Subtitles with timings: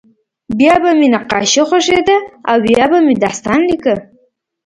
[0.57, 2.17] بیا به مې نقاشي خوښېده
[2.51, 3.95] او یا به مې داستان لیکه